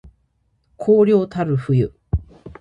[0.77, 1.93] 荒涼たる冬